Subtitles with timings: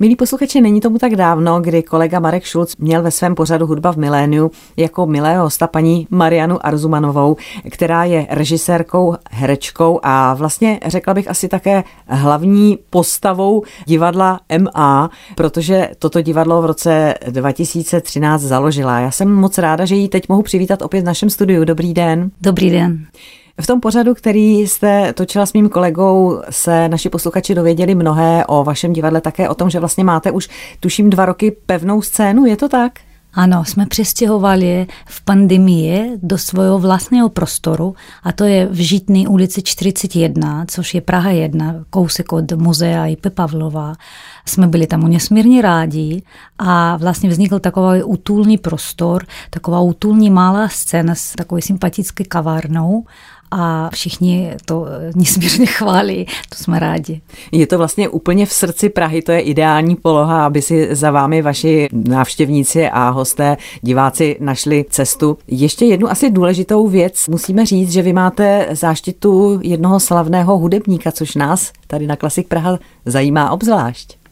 [0.00, 3.92] Milí posluchači, není tomu tak dávno, kdy kolega Marek Šulc měl ve svém pořadu Hudba
[3.92, 7.36] v miléniu jako milého hosta paní Marianu Arzumanovou,
[7.70, 15.90] která je režisérkou, herečkou a vlastně řekla bych asi také hlavní postavou divadla MA, protože
[15.98, 19.00] toto divadlo v roce 2013 založila.
[19.00, 21.64] Já jsem moc ráda, že ji teď mohu přivítat opět v našem studiu.
[21.64, 22.30] Dobrý den.
[22.40, 23.06] Dobrý den.
[23.60, 28.64] V tom pořadu, který jste točila s mým kolegou, se naši posluchači dověděli mnohé o
[28.64, 30.48] vašem divadle, také o tom, že vlastně máte už,
[30.80, 32.92] tuším, dva roky pevnou scénu, je to tak?
[33.36, 39.62] Ano, jsme přestěhovali v pandemii do svého vlastního prostoru a to je v Žitné ulici
[39.62, 43.92] 41, což je Praha 1, kousek od muzea IP Pavlova.
[44.46, 46.22] Jsme byli tam nesmírně rádi
[46.58, 53.04] a vlastně vznikl takový útulný prostor, taková útulní malá scéna s takovou sympatickou kavárnou
[53.54, 54.86] a všichni to
[55.16, 57.20] nesmírně chválí, to jsme rádi.
[57.52, 61.42] Je to vlastně úplně v srdci Prahy, to je ideální poloha, aby si za vámi
[61.42, 65.38] vaši návštěvníci a hosté, diváci našli cestu.
[65.46, 71.34] Ještě jednu asi důležitou věc musíme říct, že vy máte záštitu jednoho slavného hudebníka, což
[71.34, 74.23] nás tady na Klasik Praha zajímá obzvlášť.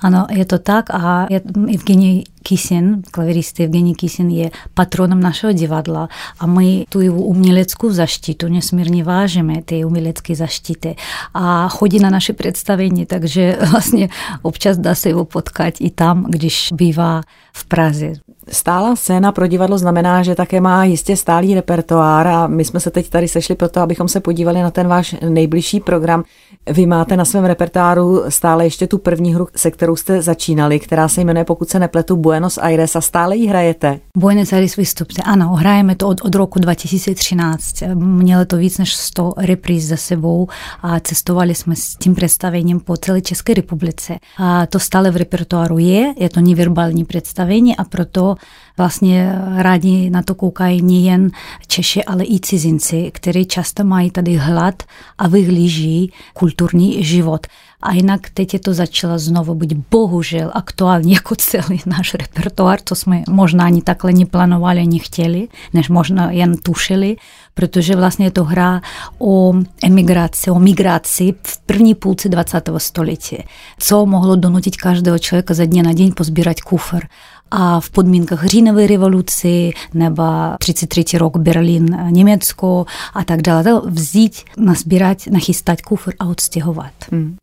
[0.00, 1.26] Ano, je to tak a
[1.74, 6.08] Evgenij Kisin, klavirista Evgenij Kisin je patronem našeho divadla
[6.40, 10.96] a my tu jeho uměleckou zaštitu nesmírně vážíme, ty umělecké zaštity
[11.34, 14.08] a chodí na naše představení, takže vlastně
[14.42, 18.12] občas dá se ho potkat i tam, když bývá v Praze.
[18.52, 22.90] Stála scéna pro divadlo znamená, že také má jistě stálý repertoár a my jsme se
[22.90, 26.24] teď tady sešli proto, abychom se podívali na ten váš nejbližší program.
[26.70, 31.08] Vy máte na svém repertoáru stále ještě tu první hru, se kterou jste začínali, která
[31.08, 34.00] se jmenuje, pokud se nepletu, Buenos Aires a stále ji hrajete.
[34.16, 37.82] Buenos Aires vystupte, ano, hrajeme to od, od roku 2013.
[37.94, 40.48] Mělo to víc než 100 repríz za sebou
[40.82, 44.16] a cestovali jsme s tím představením po celé České republice.
[44.38, 48.34] A to stále v repertoáru je, je to neverbální představení a proto
[48.76, 51.30] vlastně rádi na to koukají nejen
[51.66, 54.82] Češi, ale i cizinci, kteří často mají tady hlad
[55.18, 57.46] a vyhlíží kulturní život.
[57.82, 62.94] A jinak teď je to začalo znovu být bohužel aktuální jako celý náš repertoár, co
[62.94, 67.16] jsme možná ani takhle neplánovali, ani chtěli, než možná jen tušili,
[67.54, 68.82] protože vlastně je to hra
[69.18, 69.54] o
[69.84, 72.70] emigraci, o migraci v první půlce 20.
[72.78, 73.44] století,
[73.78, 77.06] co mohlo donutit každého člověka za dně na den pozbírat kufr
[77.50, 80.22] a v podmínkách říjnové revoluci nebo
[80.58, 81.18] 33.
[81.18, 86.92] rok Berlín, Německo a tak dále, vzít, nasbírat, nachystat kufr a odstěhovat.
[87.12, 87.36] Hmm.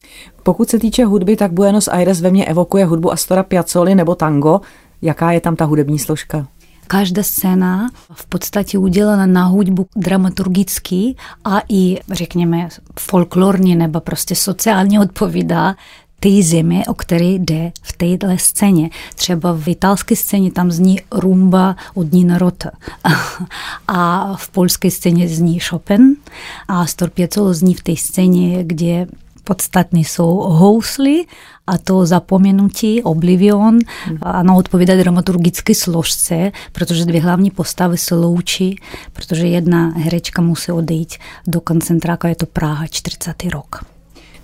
[0.43, 4.61] Pokud se týče hudby, tak Buenos Aires ve mně evokuje hudbu Astora Piazzoli nebo tango.
[5.01, 6.47] Jaká je tam ta hudební složka?
[6.87, 14.99] Každá scéna v podstatě udělena na hudbu dramaturgicky a i, řekněme, folklorně nebo prostě sociálně
[14.99, 15.75] odpovídá
[16.19, 18.89] té zemi, o který jde v této scéně.
[19.15, 22.71] Třeba v italské scéně tam zní rumba od Nina Rota
[23.87, 26.15] a v polské scéně zní Chopin
[26.67, 29.07] a Storpiecolo zní v té scéně, kde
[29.45, 31.25] podstatní jsou hously
[31.67, 33.79] a to zapomenutí, oblivion,
[34.21, 38.79] ano, odpovídá dramaturgické složce, protože dvě hlavní postavy se loučí,
[39.13, 41.13] protože jedna herečka musí odejít
[41.47, 43.43] do koncentráka, je to Praha, 40.
[43.43, 43.94] rok.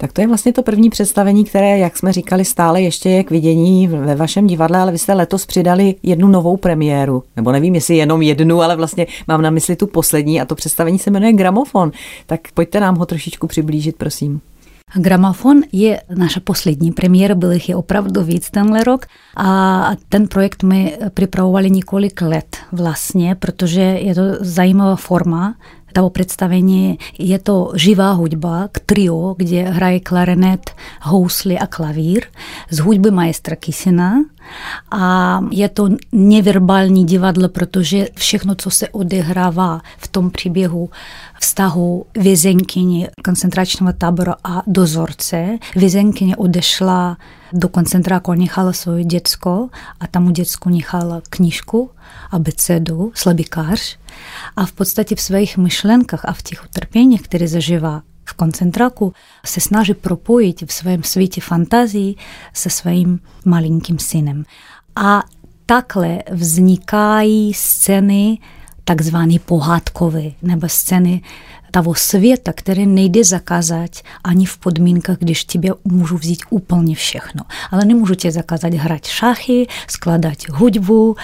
[0.01, 3.31] Tak to je vlastně to první představení, které, jak jsme říkali, stále ještě je k
[3.31, 7.23] vidění ve vašem divadle, ale vy jste letos přidali jednu novou premiéru.
[7.35, 10.99] Nebo nevím, jestli jenom jednu, ale vlastně mám na mysli tu poslední a to představení
[10.99, 11.91] se jmenuje Gramofon.
[12.25, 14.41] Tak pojďte nám ho trošičku přiblížit, prosím.
[14.95, 19.05] Gramofon je naša poslední premiéra, byl jich je opravdu víc tenhle rok
[19.37, 25.55] a ten projekt my připravovali několik let vlastně, protože je to zajímavá forma,
[25.91, 30.71] toho představení je to živá hudba k trio, kde hraje klarinet,
[31.01, 32.25] hously a klavír
[32.69, 34.13] z hudby majstra Kisina.
[34.91, 40.89] A je to neverbální divadlo, protože všechno, co se odehrává v tom příběhu
[41.41, 47.17] vztahu vězenkyni koncentračního tábora a dozorce, vězenkyně odešla
[47.53, 49.69] do koncentráku, nechala svoje děcko
[49.99, 51.89] a tam u děcku nechala knížku,
[52.31, 53.97] abecedu, slabikář
[54.55, 59.13] a v podstatě v svých myšlenkách a v těch utrpěních, které zažívá v koncentráku,
[59.45, 62.15] se snaží propojit v svém světě fantazii
[62.53, 64.43] se svým malinkým synem.
[64.95, 65.23] A
[65.65, 68.37] takhle vznikají scény
[68.91, 71.21] takzvané pohádkové nebo scény
[71.71, 73.91] toho světa, který nejde zakázat
[74.23, 77.43] ani v podmínkách, když tebe můžu vzít úplně všechno.
[77.71, 81.15] Ale nemůžu tě zakázat hrát šachy, skládat hudbu,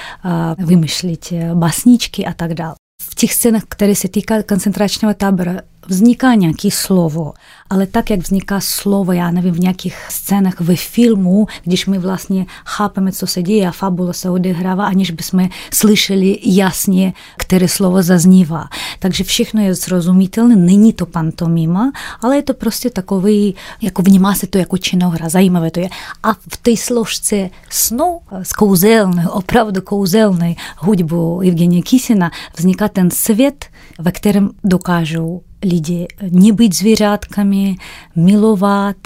[0.58, 2.76] vymýšlet basničky a tak dále.
[3.18, 7.34] Těch scénách, které se týká koncentračního tábora, vzniká nějaký slovo,
[7.70, 12.46] ale tak, jak vzniká slovo, já nevím, v nějakých scénách ve filmu, když my vlastně
[12.66, 18.68] chápeme, co se děje a fabula se odehrává, aniž bychom slyšeli jasně, které slovo zaznívá.
[19.00, 21.92] Takže všechno je zrozumitelné, není to pantomima,
[22.22, 25.90] ale je to prostě takový, jako vnímá se to jako činohra, zajímavé to je.
[26.24, 33.66] A v té složce snu z kouzelné, opravdu kouzelné hudbu Evgenia Kisina vzniká ten svět,
[34.00, 37.76] ve kterém dokážou lidi nebýt zvířátkami,
[38.16, 38.98] milovat,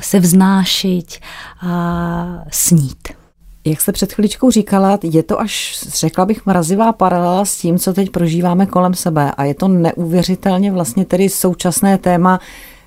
[0.00, 1.18] se vznášet
[1.60, 3.19] a snít.
[3.64, 7.92] Jak jste před chvíličkou říkala, je to až, řekla bych, mrazivá paralela s tím, co
[7.92, 9.32] teď prožíváme kolem sebe.
[9.32, 12.40] A je to neuvěřitelně vlastně tedy současné téma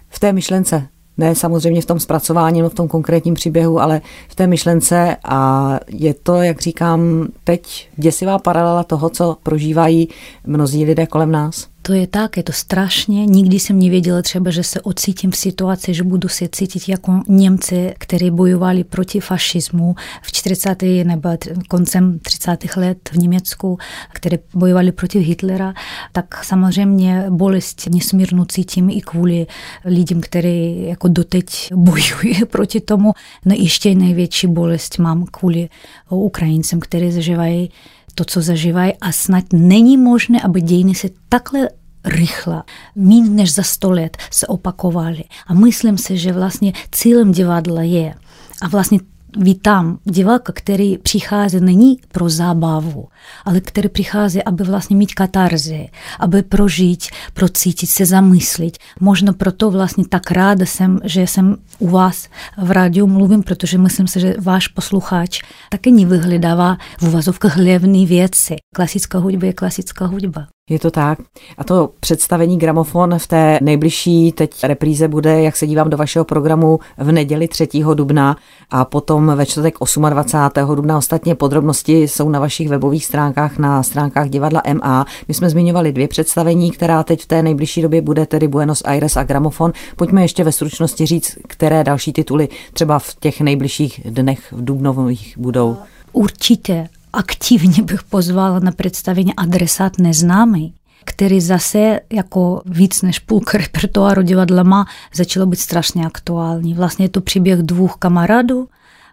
[0.10, 0.88] v té myšlence.
[1.18, 5.18] Ne samozřejmě v tom zpracování, no v tom konkrétním příběhu, ale v té myšlence.
[5.24, 10.10] A je to, jak říkám, teď děsivá paralela toho, co prožívají
[10.46, 11.73] mnozí lidé kolem nás.
[11.85, 13.25] To je tak, je to strašně.
[13.25, 17.94] Nikdy jsem nevěděla třeba, že se ocítím v situaci, že budu se cítit jako Němci,
[17.97, 20.81] kteří bojovali proti fašismu v 40.
[21.03, 21.30] nebo
[21.68, 22.75] koncem 30.
[22.75, 23.77] let v Německu,
[24.13, 25.74] kteří bojovali proti Hitlera,
[26.12, 29.47] tak samozřejmě bolest nesmírnou cítím i kvůli
[29.86, 33.13] lidem, kteří jako doteď bojují proti tomu.
[33.45, 35.69] No ještě největší bolest mám kvůli
[36.09, 37.69] Ukrajincům, kteří zažívají
[38.15, 41.69] to, co zažívají a snad není možné, aby dějiny se takhle
[42.06, 42.63] rychle,
[42.95, 45.24] méně než za sto let se opakovaly.
[45.48, 48.13] A myslím si, že vlastně cílem divadla je,
[48.62, 49.00] a vlastně
[49.38, 53.07] vítám diváka, který přichází není pro zábavu,
[53.45, 55.89] ale který přichází, aby vlastně mít katarzi,
[56.19, 57.03] aby prožít,
[57.33, 58.77] procítit se, zamyslit.
[59.00, 62.27] Možno proto vlastně tak ráda jsem, že jsem u vás
[62.57, 68.56] v rádiu mluvím, protože myslím si, že váš posluchač taky nevyhledává v uvazovkách levné věci.
[68.75, 70.47] Klasická hudba je klasická hudba.
[70.69, 71.19] Je to tak.
[71.57, 76.25] A to představení Gramofon v té nejbližší teď repríze bude, jak se dívám do vašeho
[76.25, 77.68] programu, v neděli 3.
[77.94, 78.38] dubna
[78.69, 79.75] a potom ve čtvrtek
[80.10, 80.75] 28.
[80.75, 80.98] dubna.
[80.98, 85.06] Ostatně podrobnosti jsou na vašich webových stránkách, na stránkách divadla MA.
[85.27, 89.18] My jsme zmiňovali dvě představení, která teď v té nejbližší době bude, tedy Buenos Aires
[89.18, 89.71] a Gramofon.
[89.95, 95.38] Pojďme ještě ve stručnosti říct, které další tituly třeba v těch nejbližších dnech v dubnových
[95.38, 95.77] budou.
[96.13, 100.74] Určitě aktivně bych pozvala na představení Adresát neznámý,
[101.06, 106.74] který zase jako víc než půlka repertoáru divadla má, začalo být strašně aktuální.
[106.74, 108.68] Vlastně je to příběh dvou kamarádů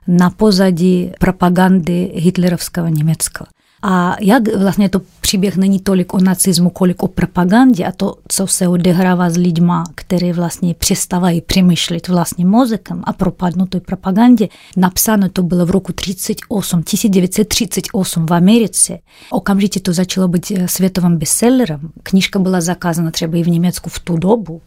[0.07, 3.47] na pozadí propagandy hitlerovského Německa.
[3.83, 8.47] A jak vlastně to příběh není tolik o nacismu, kolik o propagandě a to, co
[8.47, 14.49] se odehrává s lidma, kteří vlastně přestávají přemýšlet vlastním mozkem a propadnou té propagandě.
[14.77, 18.99] Napsáno to bylo v roku 38, 1938 v Americe.
[19.31, 21.81] Okamžitě to začalo být eh, světovým bestsellerem.
[22.03, 24.63] Knižka byla zakázána třeba i v Německu v tu dobu.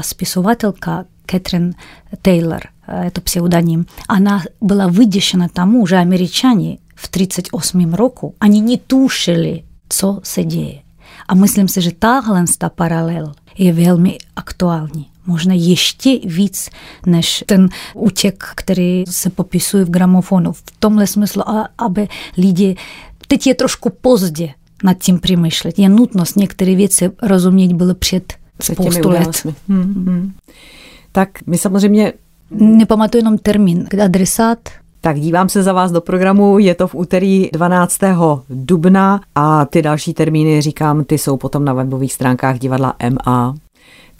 [0.00, 1.72] Spisovatelka Catherine
[2.22, 8.62] Taylor, eh, je to pseudonym, она была выдещена тому, že američani v 38 roku ani
[8.62, 10.78] netušili, co se děje.
[11.28, 15.06] A myslím si, že tahle ta paralel je velmi aktuální.
[15.26, 16.70] Možná ještě víc
[17.06, 20.52] než ten útěk, který se popisuje v gramofonu.
[20.52, 21.42] V tomhle smyslu,
[21.78, 22.76] aby lidi,
[23.28, 24.54] teď je trošku pozdě
[24.84, 25.78] nad tím přemýšlet.
[25.78, 29.46] Je nutnost některé věci rozumět bylo před, před spoustu let.
[29.68, 30.32] Hmm, hmm.
[31.12, 32.12] Tak my samozřejmě...
[32.50, 34.58] Nepamatuji jenom termín, adresát
[35.00, 37.98] tak dívám se za vás do programu, je to v úterý 12.
[38.50, 43.54] dubna a ty další termíny, říkám, ty jsou potom na webových stránkách divadla MA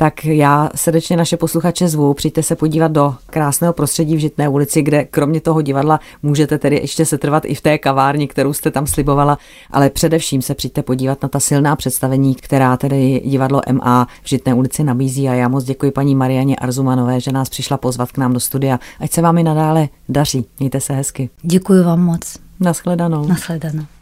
[0.00, 2.14] tak já srdečně naše posluchače zvu.
[2.14, 6.76] Přijďte se podívat do krásného prostředí v Žitné ulici, kde kromě toho divadla můžete tedy
[6.76, 9.38] ještě se trvat i v té kavárně, kterou jste tam slibovala,
[9.70, 14.54] ale především se přijďte podívat na ta silná představení, která tedy divadlo MA v Žitné
[14.54, 15.28] ulici nabízí.
[15.28, 18.80] A já moc děkuji paní Marianě Arzumanové, že nás přišla pozvat k nám do studia.
[19.00, 20.46] Ať se vám i nadále daří.
[20.58, 21.30] Mějte se hezky.
[21.42, 22.36] Děkuji vám moc.
[22.60, 23.26] Naschledanou.
[23.26, 23.97] Naschledanou.